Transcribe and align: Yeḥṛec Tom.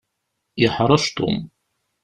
Yeḥṛec 0.61 1.03
Tom. 1.17 1.37